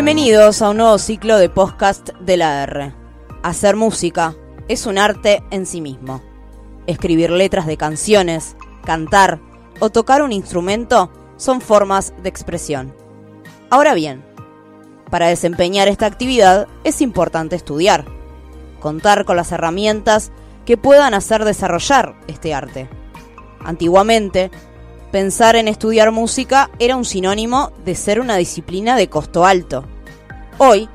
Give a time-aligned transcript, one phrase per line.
[0.00, 2.94] Bienvenidos a un nuevo ciclo de podcast de la R.
[3.42, 4.34] Hacer música
[4.66, 6.22] es un arte en sí mismo.
[6.86, 9.40] Escribir letras de canciones, cantar
[9.78, 12.96] o tocar un instrumento son formas de expresión.
[13.68, 14.24] Ahora bien,
[15.10, 18.06] para desempeñar esta actividad es importante estudiar,
[18.80, 20.32] contar con las herramientas
[20.64, 22.88] que puedan hacer desarrollar este arte.
[23.62, 24.50] Antiguamente,
[25.10, 29.84] pensar en estudiar música era un sinónimo de ser una disciplina de costo alto.
[30.58, 30.88] Hoy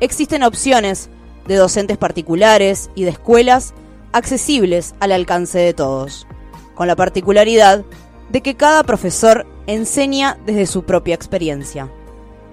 [0.00, 1.08] existen opciones
[1.46, 3.72] de docentes particulares y de escuelas
[4.12, 6.26] accesibles al alcance de todos,
[6.74, 7.84] con la particularidad
[8.30, 11.90] de que cada profesor enseña desde su propia experiencia.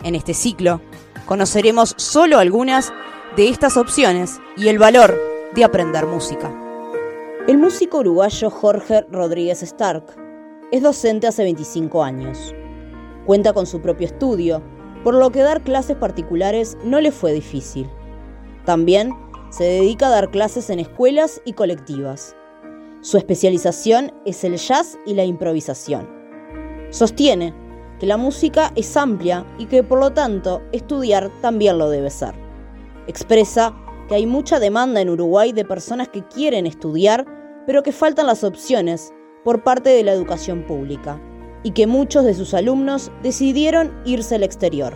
[0.04, 0.82] En este ciclo,
[1.26, 2.94] conoceremos solo algunas
[3.36, 5.20] de estas opciones y el valor
[5.54, 6.52] de aprender música.
[7.48, 10.29] El músico uruguayo Jorge Rodríguez Stark
[10.72, 12.54] es docente hace 25 años.
[13.26, 14.62] Cuenta con su propio estudio,
[15.04, 17.90] por lo que dar clases particulares no le fue difícil.
[18.66, 19.14] También
[19.50, 22.36] se dedica a dar clases en escuelas y colectivas.
[23.02, 26.08] Su especialización es el jazz y la improvisación.
[26.92, 27.54] Sostiene
[28.00, 32.34] que la música es amplia y que por lo tanto estudiar también lo debe ser.
[33.08, 33.76] Expresa
[34.08, 37.26] que hay mucha demanda en Uruguay de personas que quieren estudiar,
[37.66, 39.14] pero que faltan las opciones
[39.44, 41.20] por parte de la educación pública
[41.64, 44.94] y que muchos de sus alumnos decidieron irse al exterior.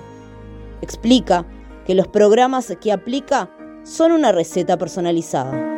[0.82, 1.46] Explica
[1.86, 3.50] que los programas que aplica
[3.84, 5.74] son una receta personalizada.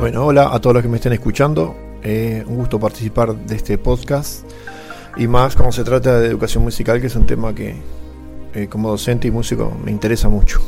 [0.00, 1.76] Bueno, hola a todos los que me estén escuchando.
[2.02, 4.44] Eh, un gusto participar de este podcast.
[5.16, 7.76] Y más cuando se trata de educación musical, que es un tema que
[8.54, 10.60] eh, como docente y músico me interesa mucho.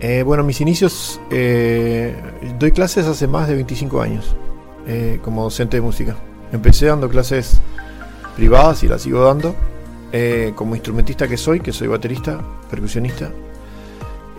[0.00, 4.36] Eh, bueno, mis inicios, doy clases hace más de 25 años
[5.22, 6.16] como docente de música.
[6.52, 7.60] Empecé dando clases
[8.36, 9.54] privadas y las sigo dando.
[10.54, 12.40] como instrumentista que soy, que soy baterista,
[12.70, 13.30] percusionista.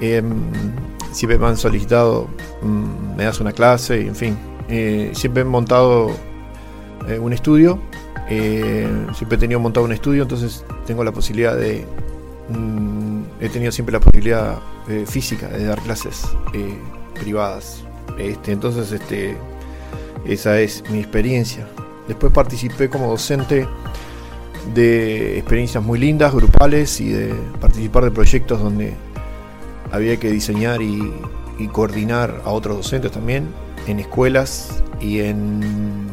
[0.02, 0.52] Em,
[1.12, 2.28] siempre me han solicitado,
[2.62, 4.38] mm, me das una clase, en fin.
[4.68, 6.12] Eh, siempre he montado
[7.08, 7.80] eh, un estudio,
[8.30, 11.86] eh, siempre he tenido montado un estudio, entonces tengo la posibilidad de...
[12.50, 14.60] Mm, he tenido siempre la posibilidad
[15.08, 16.26] física de dar clases
[17.16, 17.84] privadas.
[18.20, 19.36] Este, entonces, este,
[20.26, 21.68] esa es mi experiencia.
[22.08, 23.68] Después participé como docente
[24.74, 28.94] de experiencias muy lindas, grupales y de participar de proyectos donde
[29.92, 31.14] había que diseñar y,
[31.72, 33.48] coordinar a otros docentes también
[33.88, 36.10] en escuelas y en,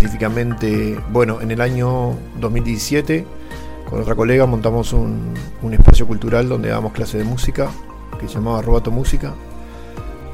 [0.00, 3.26] específicamente, bueno, en el año 2017
[3.84, 5.34] con otra colega montamos un,
[5.72, 7.68] espacio cultural donde dábamos clases de música
[8.18, 9.34] que se llamaba Robato Música.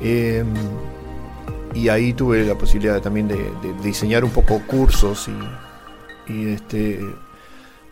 [0.01, 0.47] Em,
[1.75, 3.51] y ahí tuve la posibilidad también de,
[3.83, 5.29] diseñar un poco cursos
[6.29, 7.01] y, este,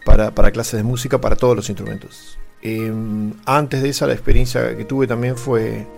[0.05, 2.39] para, para clases de música para todos los instrumentos.
[2.63, 5.89] Em, antes de esa, la experiencia que tuve también fue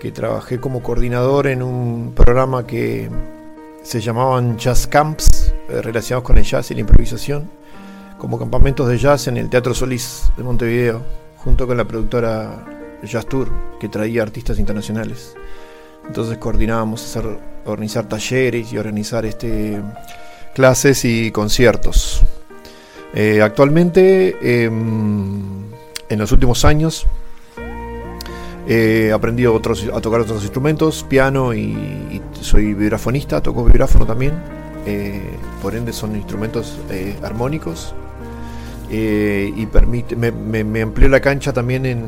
[0.00, 3.08] que trabajé como coordinador en un programa que
[3.84, 7.50] se llamaban Jazz Camps, eh, relacionados con el jazz y la improvisación,
[8.18, 11.02] como campamentos de jazz en el Teatro Solís de Montevideo,
[11.36, 12.64] junto con la productora
[13.02, 15.36] Jazz Tour, que traía artistas internacionales.
[16.06, 19.80] Entonces coordinábamos hacer, organizar talleres y organizar este,
[20.54, 22.22] clases y conciertos.
[23.12, 25.70] Eh, actualmente em,
[26.08, 27.06] en los últimos años
[28.66, 34.34] he aprendido otros, a tocar otros instrumentos, piano y, soy vibrafonista, toco vibráfono también.
[34.86, 35.30] Eh,
[35.62, 37.94] por ende son instrumentos eh, armónicos
[38.90, 42.04] eh, y permite, me, amplió la cancha también en,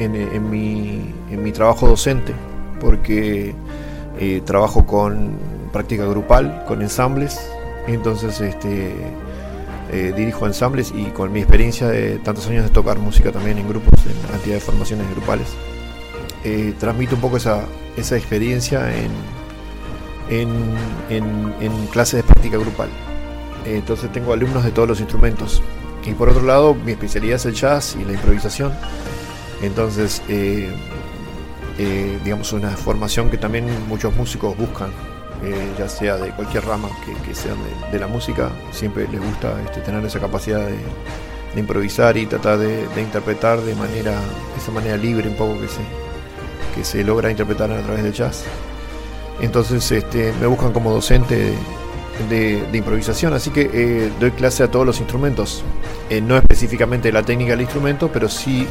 [0.00, 2.34] en, mi, en mi trabajo docente
[2.80, 3.54] porque
[4.44, 5.36] trabajo con
[5.72, 7.40] práctica grupal, con ensambles,
[7.86, 8.92] entonces este,
[9.92, 13.68] eh, dirijo ensambles y con mi experiencia de tantos años de tocar música también en
[13.68, 15.48] grupos, en cantidad de formaciones grupales,
[16.44, 17.64] eh, transmito un poco esa,
[17.96, 19.10] esa experiencia en,
[21.10, 22.88] en, clases de práctica grupal.
[23.66, 25.62] Eh, entonces tengo alumnos de todos los instrumentos.
[26.04, 28.72] Y por otro lado, mi especialidad es el jazz y la improvisación.
[29.62, 30.20] Entonces,
[32.24, 34.90] digamos, una formación que también muchos músicos buscan
[35.44, 36.88] eh, ya sea de cualquier rama
[37.26, 37.52] que, sea
[37.90, 40.78] de, la música, siempre les gusta este, tener esa capacidad de,
[41.58, 44.14] improvisar y tratar de, interpretar de manera,
[44.56, 45.80] esa manera libre un poco que se,
[46.74, 48.44] que se logra interpretar a través del jazz.
[49.40, 51.54] Entonces este, me buscan como docente
[52.28, 55.64] de, improvisación, así que eh, doy clase a todos los instrumentos,
[56.10, 58.66] eh, no específicamente la técnica del instrumento, pero sí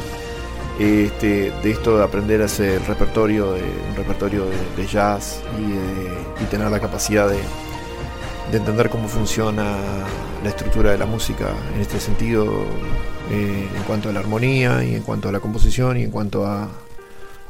[0.78, 4.46] este, de esto de aprender a hacer repertorio de, un repertorio
[4.76, 7.38] de, jazz y, tener la capacidad de,
[8.52, 9.76] entender cómo funciona
[10.42, 12.64] la estructura de la música en este sentido
[13.30, 16.44] eh, en cuanto a la armonía y en cuanto a la composición y en cuanto
[16.44, 16.68] a,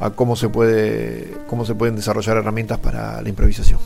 [0.02, 3.78] a cómo se puede cómo se pueden desarrollar herramientas para la improvisación.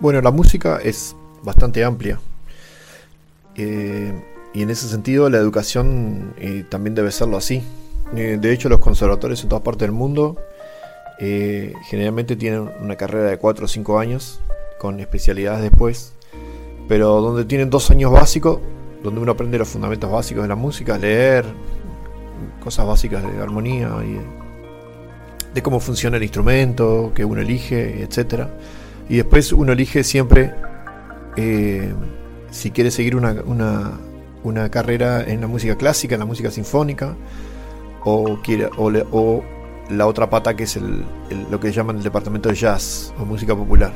[0.00, 2.20] Bueno, la música es bastante amplia.
[3.56, 4.12] Eh,
[4.54, 7.64] y en ese sentido la educación eh, también debe serlo así.
[8.14, 10.36] Eh, de hecho, los conservatorios en todas partes del mundo
[11.20, 14.40] generalmente tienen una carrera de 4 o 5 años,
[14.78, 16.12] con especialidades después,
[16.86, 18.60] pero donde tienen dos años básicos,
[19.02, 21.44] donde uno aprende los fundamentos básicos de la música, leer,
[22.62, 24.18] cosas básicas de armonía y
[25.54, 28.50] de cómo funciona el instrumento que uno elige, etcétera
[29.08, 30.54] y después uno elige siempre
[31.36, 31.92] eh,
[32.50, 33.42] si quiere seguir una,
[34.42, 37.14] una, carrera en la música clásica, en la música sinfónica,
[38.04, 39.42] o, quiere, o,
[39.90, 41.04] la otra pata que es el,
[41.50, 43.92] lo que llaman el departamento de jazz o música popular.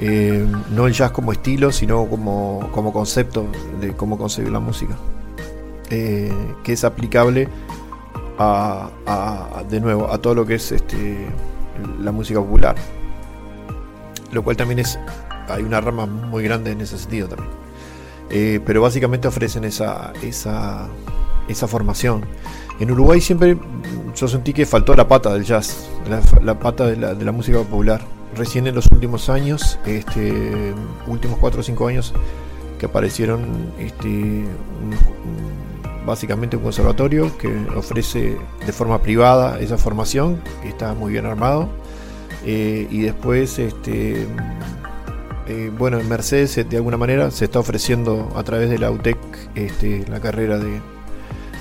[0.00, 3.46] Eh, no el jazz como estilo, sino como, como concepto
[3.80, 4.96] de cómo concebir la música,
[5.90, 6.32] eh,
[6.62, 7.48] que es aplicable
[8.38, 8.90] a,
[9.68, 11.26] de nuevo a todo lo que es este,
[12.00, 12.76] la música popular
[14.32, 14.98] lo cual también es,
[15.48, 17.50] hay una rama muy grande en ese sentido también.
[18.30, 20.88] Eh, pero básicamente ofrecen esa, esa,
[21.48, 22.24] esa formación.
[22.78, 23.56] En Uruguay siempre
[24.14, 25.88] yo sentí que faltó la pata del jazz,
[26.42, 28.02] la, pata de la, de la, música popular.
[28.36, 30.74] Recién en los últimos años, este,
[31.06, 32.14] últimos 4 o 5 años,
[32.78, 34.44] que aparecieron este,
[36.08, 41.68] básicamente un conservatorio que ofrece de forma privada esa formación, que está muy bien armado
[42.44, 44.26] eh, y después, este,
[45.46, 49.18] eh, bueno, en Mercedes de alguna manera se está ofreciendo a través de la UTEC
[49.54, 50.80] este, la carrera de,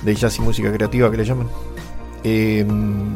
[0.04, 1.48] de jazz y música creativa que le llaman.
[2.24, 3.14] Em,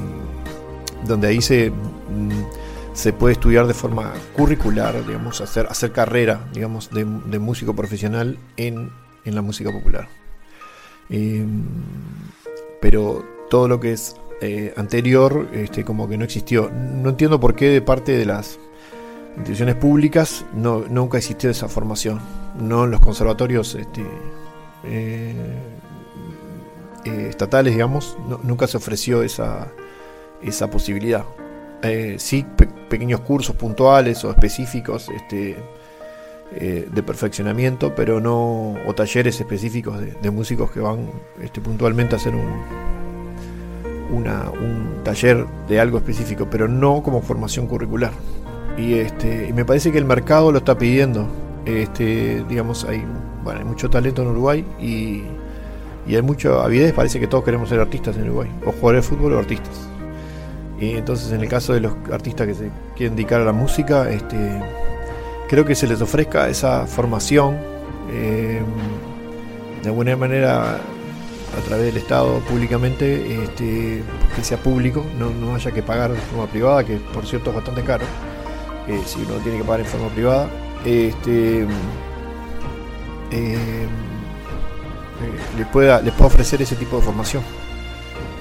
[1.06, 6.90] donde ahí se, mm, se puede estudiar de forma curricular, digamos, hacer, hacer carrera, digamos,
[6.92, 7.06] de,
[7.40, 8.92] músico profesional en,
[9.26, 10.08] en, la música popular.
[11.10, 11.64] Em,
[12.80, 16.72] pero todo lo que es eh, anterior este, como que no existió.
[16.72, 18.60] No entiendo por qué de parte de las
[19.36, 22.20] instituciones públicas no, nunca existió esa formación.
[22.60, 24.04] No en los conservatorios este,
[24.84, 25.36] eh,
[27.06, 29.68] eh, estatales, digamos, nunca se ofreció esa,
[30.42, 31.24] esa posibilidad.
[32.18, 32.46] sí,
[32.90, 35.56] pequeños cursos puntuales o específicos este,
[36.52, 41.10] de perfeccionamiento, pero no, o talleres específicos de, músicos que van
[41.42, 42.62] este, puntualmente a hacer un,
[44.14, 48.12] un taller de algo específico, pero no como formación curricular.
[48.78, 51.28] Y, este, me parece que el mercado lo está pidiendo.
[51.66, 53.04] Este, digamos, hay,
[53.44, 55.24] bueno, hay mucho talento en Uruguay y,
[56.08, 56.94] hay mucha avidez.
[56.94, 59.88] Parece que todos queremos ser artistas en Uruguay, o jugadores de fútbol o artistas.
[60.80, 64.10] Y entonces, en el caso de los artistas que se quieren dedicar a la música,
[64.10, 64.36] este,
[65.52, 67.58] creo que se les ofrezca esa formación.
[68.10, 68.62] Eh,
[69.84, 70.76] de alguna manera
[71.58, 74.02] a través del Estado públicamente, este,
[74.34, 77.58] que sea público, no, no, haya que pagar de forma privada, que por cierto es
[77.58, 78.06] bastante caro,
[78.88, 80.50] eh, si uno tiene que pagar en forma privada.
[80.86, 81.68] Este, eh,
[83.32, 83.88] eh,
[85.58, 87.44] les, pueda, les pueda ofrecer ese tipo de formación.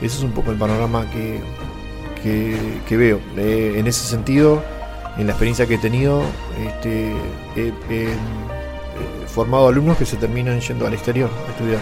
[0.01, 1.41] Ese es un poco el panorama que,
[2.23, 3.19] que, veo.
[3.37, 4.63] en ese sentido,
[5.19, 6.23] en la experiencia que he tenido,
[6.59, 7.15] este,
[7.57, 7.73] he
[9.27, 11.81] formado alumnos que se terminan yendo al exterior a estudiar.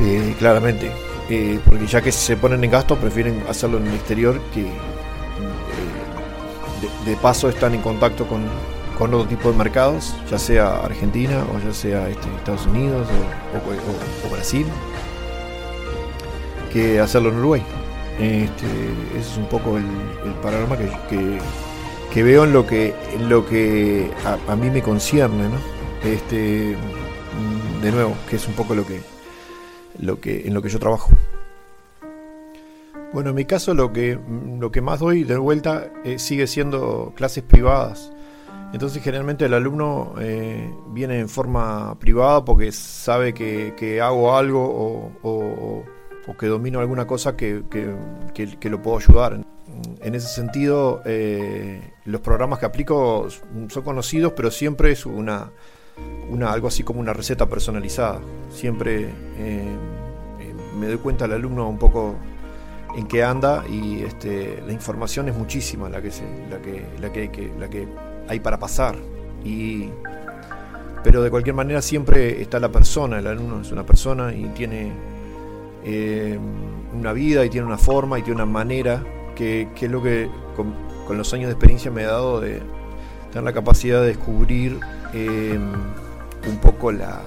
[0.00, 0.92] Eh, claramente,
[1.28, 4.70] eh, porque ya que se ponen en gasto prefieren hacerlo en el exterior que eh,
[7.04, 8.44] de, paso están en contacto con,
[9.00, 13.08] otro tipo de mercados, ya sea Argentina o ya sea este, Estados Unidos
[14.26, 14.66] o, Brasil,
[16.72, 17.62] que hacerlo en Uruguay.
[18.18, 18.66] Este,
[19.16, 19.84] ese es un poco el,
[20.42, 24.10] panorama que, veo en lo que, en lo que
[24.48, 25.58] a, mí me concierne, ¿no?
[26.02, 26.76] Este,
[27.82, 29.00] de nuevo, que es un poco lo que
[30.00, 31.10] lo que, en lo que yo trabajo.
[33.12, 34.18] Bueno, en mi caso lo que,
[34.58, 38.12] lo que más doy de vuelta eh, sigue siendo clases privadas.
[38.72, 45.84] Entonces generalmente el alumno eh, viene en forma privada porque sabe que, hago algo o,
[46.36, 47.62] que domino alguna cosa que,
[48.62, 49.40] lo puedo ayudar.
[50.02, 53.28] En ese sentido, eh, los programas que aplico
[53.68, 55.50] son conocidos, pero siempre es una,
[56.30, 58.20] una, algo así como una receta personalizada.
[58.50, 62.16] Siempre eh, eh, me doy cuenta al alumno un poco
[62.96, 67.12] en qué anda y este, la información es muchísima la que, se, la, que, la,
[67.12, 67.88] que, la que
[68.28, 68.96] hay para pasar.
[69.44, 69.90] Y,
[71.04, 74.92] pero de cualquier manera siempre está la persona, el alumno es una persona y tiene
[75.90, 76.38] eh,
[76.92, 79.02] una vida y tiene una forma y tiene una manera
[79.34, 82.60] que, es lo que con, los años de experiencia me ha dado de
[83.30, 84.78] tener la capacidad de descubrir
[85.14, 85.58] eh,
[86.46, 87.22] un poco la,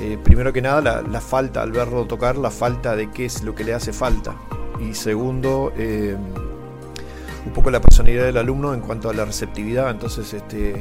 [0.00, 3.56] eh, primero que nada la, falta al verlo tocar, la falta de qué es lo
[3.56, 4.36] que le hace falta.
[4.78, 5.72] Y segundo,
[7.46, 9.90] un poco la personalidad del alumno en cuanto a la receptividad.
[9.90, 10.76] Entonces, este,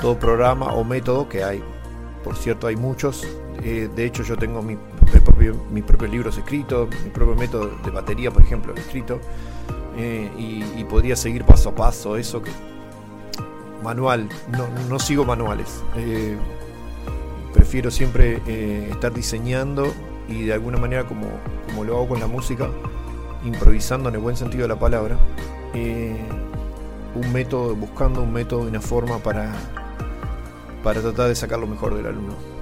[0.00, 1.62] todo programa o método que hay,
[2.22, 3.26] por cierto, hay muchos.
[3.62, 7.90] Eh, de hecho, yo tengo mi, propio, mis propios libros escritos, mi propio método de
[7.90, 9.20] batería, por ejemplo, escrito.
[9.96, 12.50] Eh, y, podría seguir paso a paso eso que
[13.82, 14.28] manual,
[14.88, 15.82] no, sigo manuales.
[15.96, 16.36] Eh,
[17.52, 18.40] prefiero siempre
[18.90, 19.92] estar diseñando
[20.28, 21.26] y de alguna manera como,
[21.66, 22.68] como lo hago con la música,
[23.44, 25.18] improvisando en el buen sentido de la palabra,
[27.16, 29.52] un método, buscando un método una forma para,
[30.82, 32.55] para tratar de sacar lo mejor del alumno.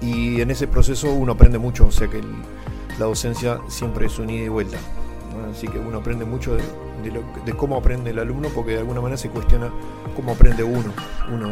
[0.00, 2.22] Y en ese proceso uno aprende mucho, o sea que
[2.98, 4.78] la docencia siempre es un ida y vuelta.
[5.50, 9.30] Así que uno aprende mucho de, cómo aprende el alumno porque de alguna manera se
[9.30, 9.72] cuestiona
[10.16, 10.92] cómo aprende uno.
[11.32, 11.48] Uno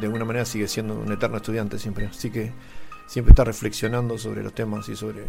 [0.00, 2.06] de alguna manera sigue siendo un eterno estudiante siempre.
[2.06, 2.52] Así que
[3.06, 5.26] siempre está reflexionando sobre los temas y sobre,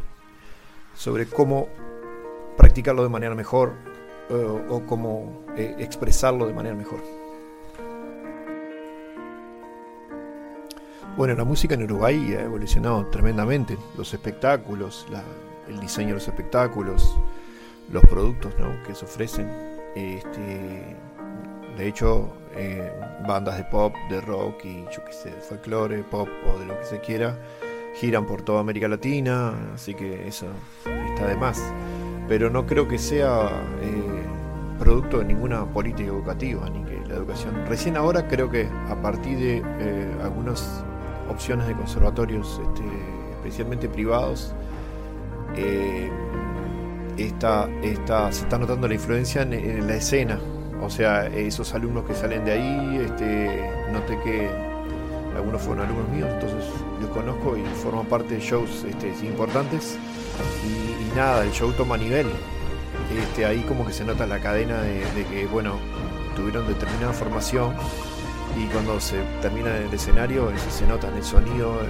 [0.96, 1.70] sobre cómo
[2.58, 3.74] practicarlo de manera mejor
[4.30, 4.34] eh,
[4.70, 7.02] o cómo eh, expresarlo de manera mejor.
[11.16, 13.78] Bueno, la música en Uruguay ha evolucionado tremendamente.
[13.96, 15.06] Los espectáculos,
[15.68, 17.16] el diseño de los espectáculos,
[17.92, 18.52] los productos
[18.86, 19.48] que se ofrecen.
[19.96, 20.96] Este,
[21.78, 22.92] de hecho, eh,
[23.28, 26.80] bandas de pop, de rock y yo qué sé, de folclore, pop o de lo
[26.80, 27.38] que se quiera,
[27.94, 30.48] giran por toda América Latina, así que eso
[31.10, 31.62] está de más.
[32.28, 33.52] Pero no creo que sea
[33.84, 34.24] eh,
[34.80, 37.54] producto de ninguna política educativa, ni que la educación.
[37.68, 40.84] Recién ahora creo que a partir de eh, algunos
[41.30, 42.84] opciones de conservatorios, este,
[43.32, 44.54] especialmente privados.
[45.56, 46.10] Eh,
[47.18, 47.70] esta,
[48.32, 50.40] se está notando la influencia en, la escena,
[50.82, 54.50] o sea, esos alumnos que salen de ahí, este, noté que
[55.36, 56.66] algunos fueron alumnos míos, entonces
[57.00, 59.98] los conozco y forman parte de shows este, importantes.
[60.66, 62.28] Y, nada, el show toma nivel.
[63.16, 65.74] Este, ahí como que se nota la cadena de, de que, bueno,
[66.36, 67.74] tuvieron determinada formación
[68.56, 71.88] y cuando se termina el escenario se nota en el sonido de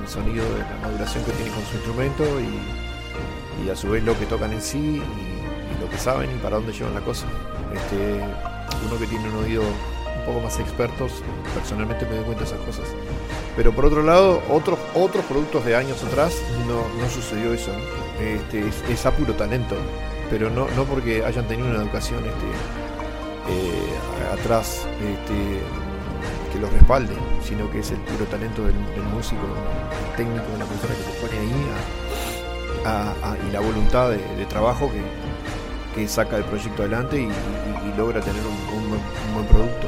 [0.00, 4.16] el sonido de la maduración que tiene con su instrumento y, a su vez lo
[4.16, 7.26] que tocan en sí y, lo que saben y para dónde llevan la cosa.
[7.74, 8.20] Este,
[8.86, 11.22] uno que tiene un oído un poco más expertos
[11.54, 12.88] personalmente me doy cuenta de esas cosas.
[13.56, 17.72] Pero por otro lado otros otros productos de años atrás no, sucedió eso
[18.20, 19.76] este, es, a puro talento
[20.30, 22.85] pero no, no porque hayan tenido una educación este,
[23.48, 25.60] eh, atrás este,
[26.52, 28.74] que lo respalde, sino que es el puro talento del,
[29.12, 29.42] músico,
[30.10, 31.66] el técnico, de la persona que se pone ahí
[33.48, 34.90] y la voluntad de, trabajo
[35.94, 38.90] que, saca el proyecto adelante y, logra tener un,
[39.34, 39.86] buen, producto.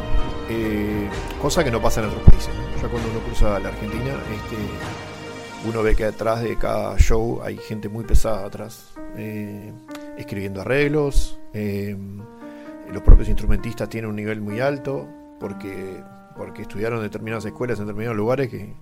[0.49, 1.11] Eh,
[1.43, 2.51] cosa que no pasa en otros países.
[2.81, 7.59] Ya cuando uno cruza la Argentina, este, uno ve que atrás de cada show hay
[7.59, 9.73] gente muy pesada atrás, eh,
[10.17, 11.39] escribiendo arreglos
[12.93, 15.09] los propios instrumentistas tienen un nivel muy alto
[15.41, 16.03] porque,
[16.37, 18.75] porque estudiaron en determinadas escuelas, en determinados lugares que,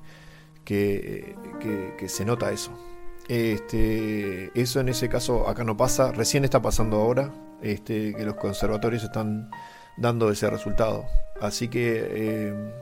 [0.64, 2.72] que, se nota eso.
[3.28, 7.32] Este, eso en ese caso acá no pasa, recién está pasando ahora,
[7.62, 9.50] este, que los conservatorios están
[9.96, 11.04] dando ese resultado.
[11.40, 12.72] Así que, eh,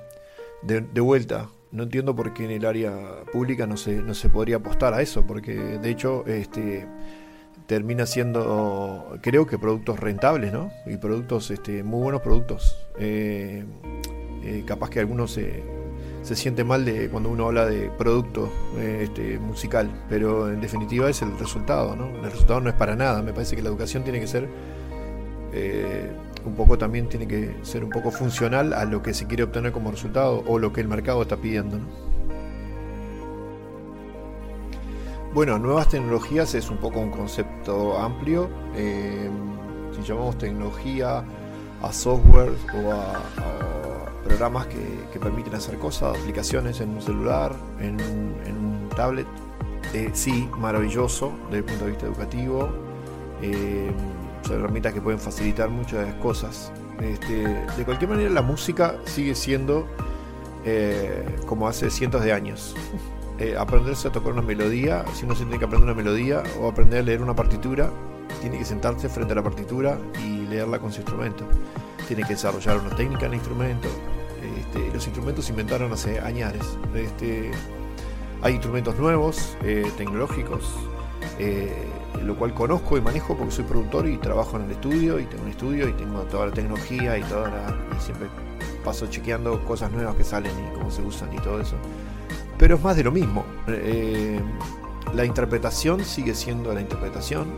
[0.62, 2.93] de, de, vuelta, no entiendo por qué en el área
[3.33, 6.87] pública no se, no se podría apostar a eso, porque de hecho este,
[7.66, 10.71] termina siendo, creo que productos rentables, ¿no?
[10.87, 12.76] Y productos, este, muy buenos productos.
[12.99, 13.64] Eh,
[14.42, 15.62] eh, capaz que algunos se,
[16.23, 21.09] se siente mal de cuando uno habla de producto eh, este, musical, pero en definitiva
[21.09, 22.09] es el resultado, ¿no?
[22.09, 23.23] El resultado no es para nada.
[23.23, 24.49] Me parece que la educación tiene que ser
[26.44, 29.71] un poco también tiene que ser un poco funcional a lo que se quiere obtener
[29.71, 32.13] como resultado o lo que el mercado está pidiendo, ¿no?
[35.35, 38.49] Bueno, nuevas tecnologías es un poco un concepto amplio.
[38.76, 39.29] Eh,
[39.93, 41.25] si llamamos tecnología
[41.83, 43.21] a software o a,
[44.23, 49.26] programas que, permiten hacer cosas, aplicaciones en un celular, en, un tablet,
[49.93, 52.69] eh, sí, maravilloso desde el punto de vista educativo.
[53.43, 53.91] Eh,
[54.47, 56.73] son herramientas que pueden facilitar muchas cosas.
[57.00, 59.88] Este, de cualquier manera, la música sigue siendo
[61.47, 62.76] como hace cientos de años.
[63.38, 66.69] Eh, aprenderse a tocar una melodía, si uno se tiene que aprender una melodía o
[66.69, 67.91] aprender a leer una partitura,
[68.41, 71.45] tiene que sentarse frente a la partitura y leerla con su instrumento.
[72.07, 73.88] Tiene que desarrollar una técnica en el instrumento.
[74.59, 76.79] este, los instrumentos se inventaron hace años.
[76.95, 77.50] Este,
[78.43, 80.75] hay instrumentos nuevos, eh, tecnológicos,
[81.38, 81.73] eh,
[82.23, 85.43] lo cual conozco y manejo porque soy productor y trabajo en el estudio y tengo
[85.45, 88.29] un estudio y tengo toda la tecnología y toda la, y siempre
[88.85, 91.76] paso chequeando cosas nuevas que salen y cómo se usan y todo eso.
[92.59, 93.45] Pero es más de lo mismo.
[93.69, 94.41] Eh,
[95.15, 97.49] la interpretación sigue siendo la interpretación.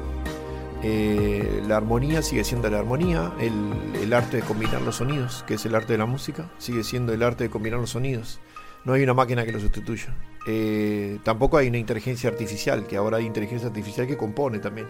[0.82, 3.32] Eh, la armonía sigue siendo la armonía.
[3.40, 7.12] El, arte de combinar los sonidos, que es el arte de la música, sigue siendo
[7.12, 8.40] el arte de combinar los sonidos.
[8.84, 10.14] No hay una máquina que lo sustituya.
[10.46, 14.88] Eh, tampoco hay una inteligencia artificial, que ahora hay inteligencia artificial que compone también.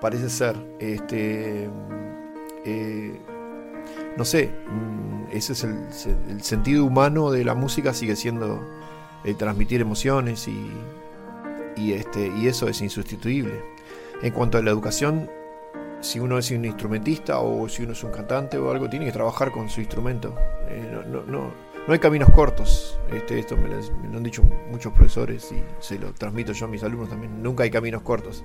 [0.00, 0.56] Parece ser.
[0.78, 1.68] Este,
[4.16, 8.60] no sé, mm, ese es el, sentido humano de la música, sigue siendo
[9.24, 10.70] el transmitir emociones y,
[11.76, 13.64] y, este, y eso es insustituible.
[14.22, 15.28] En cuanto a la educación,
[16.02, 19.12] si uno es un instrumentista o si uno es un cantante o algo, tiene que
[19.12, 20.34] trabajar con su instrumento.
[20.68, 21.52] Eh, no, no,
[21.86, 22.98] no, hay caminos cortos.
[23.12, 23.76] Este, esto me lo,
[24.16, 27.42] han dicho muchos profesores y se lo transmito yo a mis alumnos también.
[27.42, 28.42] Nunca hay caminos cortos.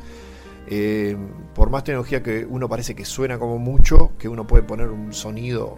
[0.70, 1.18] Eh,
[1.56, 5.14] por más tecnología que uno parece que suena como mucho, que uno puede poner un
[5.14, 5.78] sonido,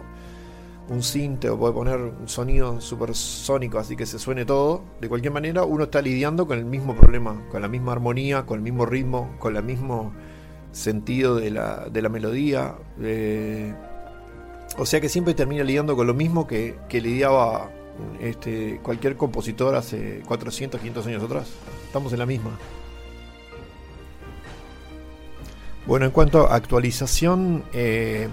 [0.90, 5.32] un cinte o puede poner un sonido supersónico, así que se suene todo, de cualquier
[5.32, 8.84] manera uno está lidiando con el mismo problema, con la misma armonía, con el mismo
[8.86, 10.12] ritmo, con el mismo
[10.72, 12.74] sentido de la, de la melodía.
[13.00, 13.72] Eh,
[14.78, 17.70] o sea que siempre termina lidiando con lo mismo que, que lidiaba
[18.20, 21.50] este, cualquier compositor hace 400, 500 años atrás.
[21.86, 22.50] Estamos en la misma.
[25.86, 28.28] Bueno, en cuanto a actualización, eh,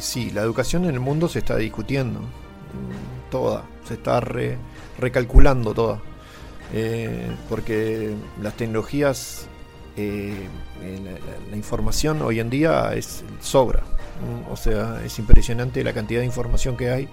[0.00, 4.20] sí, la educación en el mundo se está discutiendo, mm, toda, se está
[4.98, 6.00] recalculando toda,
[6.72, 9.46] eh, porque las tecnologías,
[9.96, 13.82] la, información hoy en día es sobra,
[14.50, 17.08] o sea, es impresionante la cantidad de información que hay.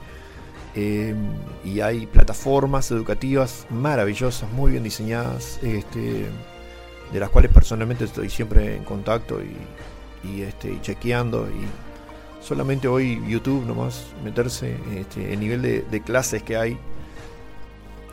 [1.64, 6.26] y hay plataformas educativas maravillosas, muy bien diseñadas, este,
[7.12, 9.40] de las cuales personalmente estoy siempre en contacto
[10.24, 11.48] y, este, chequeando.
[11.48, 11.66] Y
[12.46, 16.78] solamente hoy YouTube nomás meterse, este, el nivel de, clases que hay,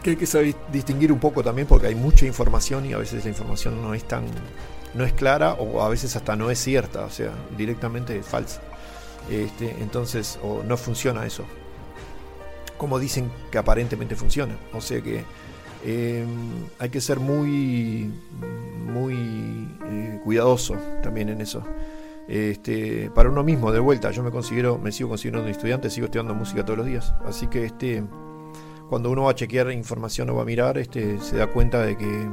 [0.02, 3.24] que hay que saber distinguir un poco también porque hay mucha información y a veces
[3.24, 4.24] la información no es tan
[4.94, 8.60] no es clara o a veces hasta no es cierta, o sea, directamente es falsa.
[9.30, 11.44] Este, entonces, o no funciona eso.
[12.76, 14.54] Como dicen que aparentemente funciona.
[14.74, 15.24] O sea que
[15.84, 16.26] eh,
[16.78, 18.12] hay que ser muy,
[18.84, 21.62] muy eh, cuidadoso también en eso.
[22.32, 26.34] Este, para uno mismo, de vuelta, yo me considero, me sigo considerando estudiante, sigo estudiando
[26.34, 27.14] música todos los días.
[27.26, 28.02] Así que este,
[28.88, 31.98] cuando uno va a chequear información o va a mirar, este, se da cuenta de
[31.98, 32.28] que,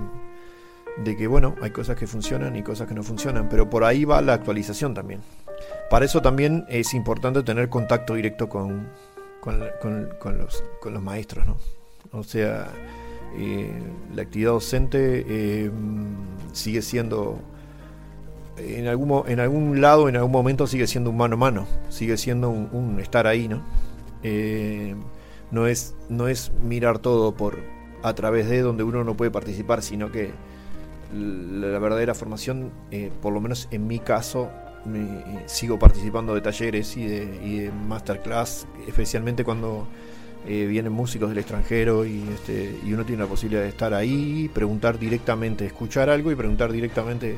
[1.04, 4.06] de que bueno, hay cosas que funcionan y cosas que no funcionan, pero por ahí
[4.06, 5.20] va la actualización también.
[5.90, 8.88] Para eso también es importante tener contacto directo con,
[9.42, 11.58] con, los, con los maestros, ¿no?
[12.12, 12.70] O sea,
[13.38, 13.70] eh,
[14.16, 15.70] la actividad docente eh,
[16.54, 17.38] sigue siendo,
[18.60, 22.18] en algún, en algún lado, en algún momento sigue siendo un mano a mano, sigue
[22.18, 23.64] siendo un, estar ahí, ¿no?
[24.24, 24.96] Eh,
[25.52, 27.60] no, es, no es mirar todo por
[28.02, 30.32] a través de donde uno no puede participar, sino que
[31.14, 32.72] la, verdadera formación,
[33.22, 34.50] por lo menos en mi caso,
[35.46, 39.88] sigo participando de talleres y de, y de masterclass, especialmente cuando
[40.48, 44.50] eh, vienen músicos del extranjero y, este, y uno tiene la posibilidad de estar ahí,
[44.54, 47.36] preguntar directamente, escuchar algo y preguntar directamente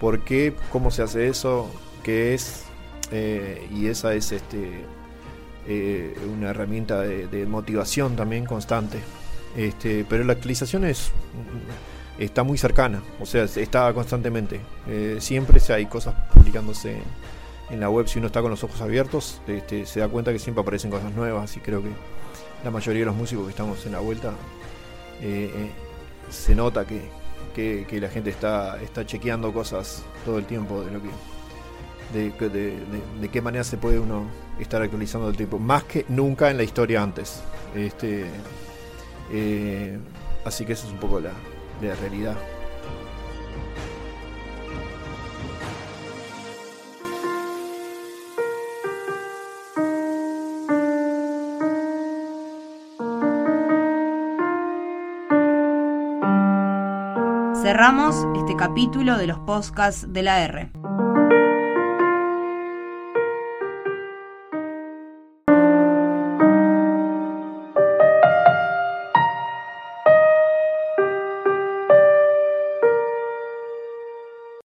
[0.00, 1.70] por qué, cómo se hace eso,
[2.02, 2.64] qué es,
[3.10, 4.84] eh, y esa es este,
[5.66, 8.98] eh, una herramienta de, motivación también constante.
[9.56, 11.12] Este, pero la actualización es
[12.18, 14.60] está muy cercana, o sea, está constantemente.
[15.18, 16.98] siempre hay cosas publicándose
[17.70, 20.38] en la web si uno está con los ojos abiertos, este, se da cuenta que
[20.38, 21.90] siempre aparecen cosas nuevas y creo que
[22.64, 24.30] la mayoría de los músicos que estamos en la vuelta
[25.20, 25.70] eh, eh,
[26.30, 27.02] se nota que,
[27.56, 31.08] la gente está, está chequeando cosas todo el tiempo de lo que
[32.12, 34.26] de, qué manera se puede uno
[34.58, 37.42] estar actualizando el tiempo, más que nunca en la historia antes.
[37.74, 38.26] Este,
[39.32, 39.98] eh,
[40.44, 41.32] así que eso es un poco la,
[41.82, 42.36] la realidad.
[57.86, 60.72] Este capítulo de los podcasts de la R.